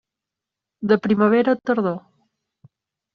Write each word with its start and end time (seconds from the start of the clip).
De 0.91 0.97
primavera 1.03 1.53
a 1.57 1.59
tardor. 1.71 1.99